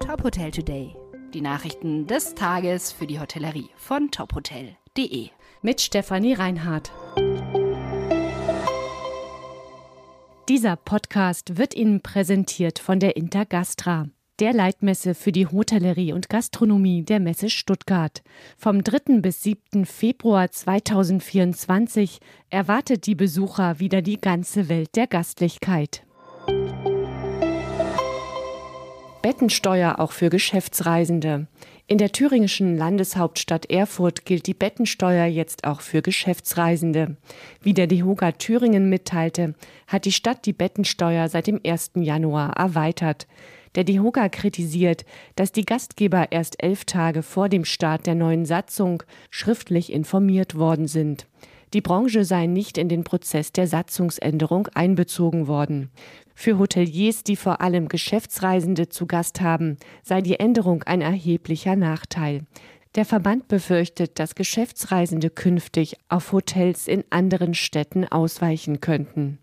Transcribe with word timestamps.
Top 0.00 0.22
Hotel 0.22 0.50
Today. 0.50 0.94
Die 1.34 1.40
Nachrichten 1.40 2.06
des 2.06 2.34
Tages 2.34 2.92
für 2.92 3.06
die 3.06 3.18
Hotellerie 3.18 3.70
von 3.76 4.10
tophotel.de. 4.10 5.28
Mit 5.62 5.80
Stefanie 5.80 6.34
Reinhardt. 6.34 6.92
Dieser 10.48 10.76
Podcast 10.76 11.58
wird 11.58 11.74
Ihnen 11.74 12.00
präsentiert 12.02 12.78
von 12.78 13.00
der 13.00 13.16
Intergastra, 13.16 14.08
der 14.38 14.52
Leitmesse 14.52 15.14
für 15.14 15.32
die 15.32 15.48
Hotellerie 15.48 16.12
und 16.12 16.28
Gastronomie 16.28 17.02
der 17.02 17.18
Messe 17.18 17.50
Stuttgart. 17.50 18.22
Vom 18.56 18.84
3. 18.84 19.20
bis 19.20 19.42
7. 19.42 19.86
Februar 19.86 20.50
2024 20.50 22.20
erwartet 22.50 23.06
die 23.06 23.16
Besucher 23.16 23.80
wieder 23.80 24.02
die 24.02 24.20
ganze 24.20 24.68
Welt 24.68 24.94
der 24.94 25.08
Gastlichkeit. 25.08 26.05
Bettensteuer 29.26 29.98
auch 29.98 30.12
für 30.12 30.30
Geschäftsreisende. 30.30 31.48
In 31.88 31.98
der 31.98 32.12
thüringischen 32.12 32.76
Landeshauptstadt 32.76 33.68
Erfurt 33.68 34.24
gilt 34.24 34.46
die 34.46 34.54
Bettensteuer 34.54 35.26
jetzt 35.26 35.66
auch 35.66 35.80
für 35.80 36.00
Geschäftsreisende. 36.00 37.16
Wie 37.60 37.74
der 37.74 37.88
DEHOGA 37.88 38.30
Thüringen 38.30 38.88
mitteilte, 38.88 39.56
hat 39.88 40.04
die 40.04 40.12
Stadt 40.12 40.46
die 40.46 40.52
Bettensteuer 40.52 41.28
seit 41.28 41.48
dem 41.48 41.60
1. 41.66 41.90
Januar 41.96 42.56
erweitert. 42.56 43.26
Der 43.74 43.82
DEHOGA 43.82 44.28
kritisiert, 44.28 45.04
dass 45.34 45.50
die 45.50 45.66
Gastgeber 45.66 46.30
erst 46.30 46.62
elf 46.62 46.84
Tage 46.84 47.24
vor 47.24 47.48
dem 47.48 47.64
Start 47.64 48.06
der 48.06 48.14
neuen 48.14 48.46
Satzung 48.46 49.02
schriftlich 49.30 49.92
informiert 49.92 50.54
worden 50.56 50.86
sind. 50.86 51.26
Die 51.76 51.82
Branche 51.82 52.24
sei 52.24 52.46
nicht 52.46 52.78
in 52.78 52.88
den 52.88 53.04
Prozess 53.04 53.52
der 53.52 53.66
Satzungsänderung 53.66 54.66
einbezogen 54.68 55.46
worden. 55.46 55.90
Für 56.34 56.58
Hoteliers, 56.58 57.22
die 57.22 57.36
vor 57.36 57.60
allem 57.60 57.88
Geschäftsreisende 57.88 58.88
zu 58.88 59.04
Gast 59.04 59.42
haben, 59.42 59.76
sei 60.02 60.22
die 60.22 60.40
Änderung 60.40 60.84
ein 60.84 61.02
erheblicher 61.02 61.76
Nachteil. 61.76 62.46
Der 62.94 63.04
Verband 63.04 63.48
befürchtet, 63.48 64.18
dass 64.18 64.34
Geschäftsreisende 64.34 65.28
künftig 65.28 65.98
auf 66.08 66.32
Hotels 66.32 66.88
in 66.88 67.04
anderen 67.10 67.52
Städten 67.52 68.06
ausweichen 68.06 68.80
könnten. 68.80 69.38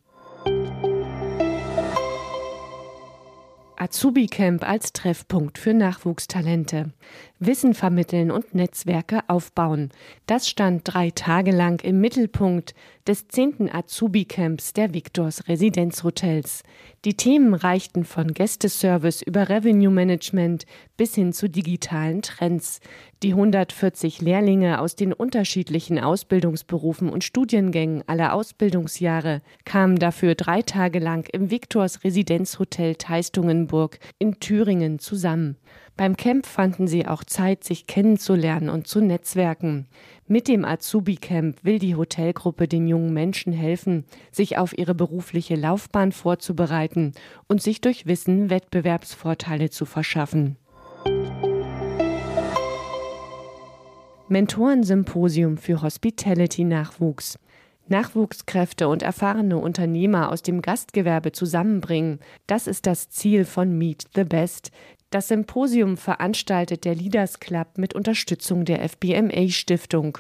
Azubi 3.84 4.28
Camp 4.28 4.68
als 4.68 4.94
Treffpunkt 4.94 5.58
für 5.58 5.74
Nachwuchstalente. 5.74 6.94
Wissen 7.46 7.74
vermitteln 7.74 8.32
und 8.32 8.56
Netzwerke 8.56 9.22
aufbauen. 9.28 9.90
Das 10.26 10.48
stand 10.48 10.82
drei 10.84 11.12
Tage 11.12 11.52
lang 11.52 11.82
im 11.84 12.00
Mittelpunkt 12.00 12.74
des 13.08 13.28
zehnten 13.28 13.70
Azubi-Camps 13.70 14.74
der 14.74 14.94
Victors 14.94 15.48
Residenzhotels. 15.48 16.64
Die 17.04 17.16
Themen 17.16 17.54
reichten 17.54 18.06
von 18.06 18.34
Gästeservice 18.34 19.22
über 19.22 19.50
Revenue 19.50 19.92
Management 19.92 20.66
bis 20.96 21.16
hin 21.16 21.34
zu 21.34 21.50
digitalen 21.50 22.22
Trends. 22.22 22.80
Die 23.22 23.32
140 23.32 24.22
Lehrlinge 24.22 24.80
aus 24.80 24.96
den 24.96 25.12
unterschiedlichen 25.12 26.00
Ausbildungsberufen 26.00 27.10
und 27.10 27.24
Studiengängen 27.24 28.04
aller 28.08 28.34
Ausbildungsjahre 28.34 29.42
kamen 29.66 29.98
dafür 29.98 30.36
drei 30.36 30.62
Tage 30.62 31.00
lang 31.00 31.28
im 31.34 31.52
Victors 31.52 32.04
Residenzhotel 32.04 32.96
Teistungenburg 32.96 34.00
in 34.18 34.40
Thüringen 34.40 35.00
zusammen. 35.00 35.58
Beim 35.96 36.18
Camp 36.18 36.48
fanden 36.48 36.88
sie 36.88 37.06
auch 37.08 37.24
Zeit, 37.24 37.64
sich 37.64 37.86
kennenzulernen 37.86 38.70
und 38.70 38.88
zu 38.88 39.00
netzwerken. 39.00 39.86
Mit 40.26 40.48
dem 40.48 40.66
Azubi 40.66 41.18
Camp 41.18 41.64
will 41.64 41.78
die 41.78 41.96
Hotelgruppe 41.96 42.68
den 42.68 42.88
jungen 42.88 43.14
Menschen 43.14 43.54
helfen, 43.54 44.06
sich 44.32 44.58
auf 44.58 44.76
ihre 44.76 44.96
berufliche 44.96 45.56
Laufbahn 45.56 46.12
vorzubereiten 46.12 47.14
und 47.48 47.62
sich 47.62 47.80
durch 47.80 48.08
Wissen 48.08 48.50
Wettbewerbsvorteile 48.50 49.70
zu 49.70 49.86
verschaffen. 49.86 50.58
Mentorensymposium 54.30 55.58
für 55.58 55.84
Hospitality-Nachwuchs. 55.84 57.38
Nachwuchskräfte 57.88 58.88
und 58.88 59.04
erfahrene 59.04 59.58
Unternehmer 59.58 60.32
aus 60.32 60.42
dem 60.42 60.62
Gastgewerbe 60.62 61.34
zusammenbringen, 61.34 62.20
das 62.48 62.66
ist 62.66 62.88
das 62.88 63.10
Ziel 63.10 63.44
von 63.44 63.78
Meet 63.78 64.06
the 64.16 64.24
Best, 64.24 64.72
das 65.14 65.28
Symposium 65.28 65.96
veranstaltet 65.98 66.86
der 66.86 66.96
Leaders 66.96 67.40
Club 67.40 67.78
mit 67.78 67.94
Unterstützung 67.94 68.66
der 68.66 68.88
FBMA 68.88 69.48
Stiftung. 69.50 70.18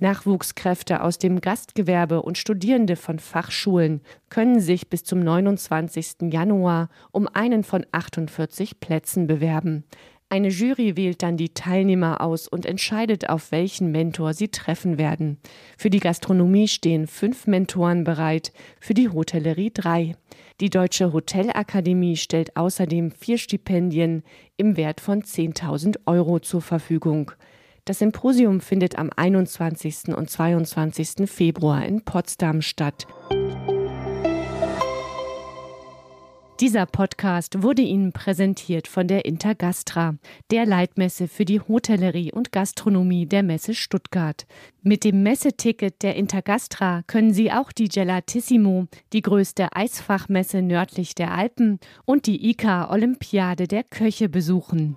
Nachwuchskräfte 0.00 1.02
aus 1.02 1.18
dem 1.18 1.40
Gastgewerbe 1.40 2.20
und 2.20 2.36
Studierende 2.36 2.96
von 2.96 3.20
Fachschulen 3.20 4.00
können 4.30 4.58
sich 4.58 4.90
bis 4.90 5.04
zum 5.04 5.20
29. 5.20 6.32
Januar 6.32 6.88
um 7.12 7.28
einen 7.28 7.62
von 7.62 7.86
48 7.92 8.80
Plätzen 8.80 9.28
bewerben. 9.28 9.84
Eine 10.30 10.48
Jury 10.48 10.96
wählt 10.96 11.22
dann 11.22 11.36
die 11.36 11.50
Teilnehmer 11.50 12.20
aus 12.20 12.48
und 12.48 12.66
entscheidet, 12.66 13.28
auf 13.28 13.52
welchen 13.52 13.92
Mentor 13.92 14.34
sie 14.34 14.48
treffen 14.48 14.98
werden. 14.98 15.38
Für 15.78 15.90
die 15.90 16.00
Gastronomie 16.00 16.66
stehen 16.66 17.06
fünf 17.06 17.46
Mentoren 17.46 18.04
bereit, 18.04 18.52
für 18.80 18.94
die 18.94 19.08
Hotellerie 19.08 19.70
drei. 19.72 20.16
Die 20.60 20.70
Deutsche 20.70 21.12
Hotelakademie 21.12 22.16
stellt 22.16 22.56
außerdem 22.56 23.12
vier 23.12 23.38
Stipendien 23.38 24.22
im 24.56 24.76
Wert 24.76 25.00
von 25.00 25.22
10.000 25.22 25.98
Euro 26.06 26.40
zur 26.40 26.62
Verfügung. 26.62 27.32
Das 27.84 27.98
Symposium 27.98 28.60
findet 28.60 28.98
am 28.98 29.10
21. 29.14 30.16
und 30.16 30.30
22. 30.30 31.30
Februar 31.30 31.84
in 31.84 32.02
Potsdam 32.02 32.62
statt. 32.62 33.06
Dieser 36.60 36.86
Podcast 36.86 37.64
wurde 37.64 37.82
Ihnen 37.82 38.12
präsentiert 38.12 38.86
von 38.86 39.08
der 39.08 39.24
Intergastra, 39.24 40.14
der 40.52 40.66
Leitmesse 40.66 41.26
für 41.26 41.44
die 41.44 41.60
Hotellerie 41.60 42.30
und 42.30 42.52
Gastronomie 42.52 43.26
der 43.26 43.42
Messe 43.42 43.74
Stuttgart. 43.74 44.46
Mit 44.80 45.02
dem 45.02 45.24
Messeticket 45.24 46.00
der 46.04 46.14
Intergastra 46.14 47.02
können 47.08 47.34
Sie 47.34 47.50
auch 47.50 47.72
die 47.72 47.88
Gelatissimo, 47.88 48.86
die 49.12 49.22
größte 49.22 49.74
Eisfachmesse 49.74 50.62
nördlich 50.62 51.16
der 51.16 51.32
Alpen, 51.32 51.80
und 52.04 52.26
die 52.26 52.48
ICA 52.48 52.88
Olympiade 52.88 53.66
der 53.66 53.82
Köche 53.82 54.28
besuchen. 54.28 54.96